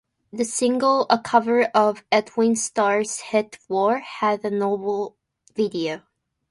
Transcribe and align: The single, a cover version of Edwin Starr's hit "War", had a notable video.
The 0.33 0.45
single, 0.45 1.05
a 1.11 1.19
cover 1.19 1.57
version 1.57 1.71
of 1.75 2.03
Edwin 2.11 2.55
Starr's 2.55 3.19
hit 3.19 3.59
"War", 3.69 3.99
had 3.99 4.43
a 4.43 4.49
notable 4.49 5.15
video. 5.53 6.01